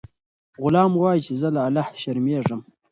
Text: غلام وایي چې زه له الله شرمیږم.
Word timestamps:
غلام 0.63 0.91
وایي 1.01 1.21
چې 1.25 1.33
زه 1.41 1.47
له 1.55 1.61
الله 1.67 1.87
شرمیږم. 2.01 2.61